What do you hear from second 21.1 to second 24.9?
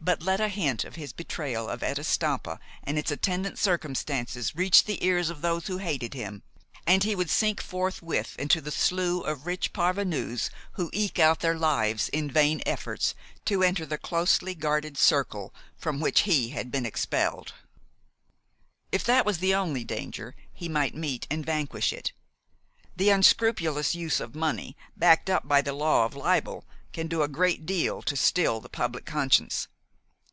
and vanquish it. The unscrupulous use of money,